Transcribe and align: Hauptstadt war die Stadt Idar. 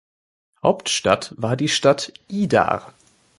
Hauptstadt 0.63 1.35
war 1.37 1.55
die 1.55 1.67
Stadt 1.69 2.11
Idar. 2.27 2.91